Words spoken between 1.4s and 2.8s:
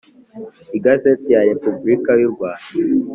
Repubulika y’u Rwanda;